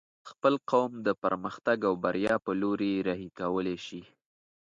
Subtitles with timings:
[0.29, 4.01] خپل قوم د پرمختګ او بريا په لوري رهي کولی شې